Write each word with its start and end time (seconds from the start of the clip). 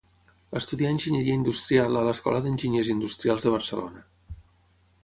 Estudià 0.59 0.93
Enginyeria 0.93 1.35
Industrial 1.41 2.01
a 2.01 2.03
l'Escola 2.09 2.41
d'Enginyers 2.47 2.91
Industrials 2.95 3.47
de 3.47 3.57
Barcelona. 3.59 4.05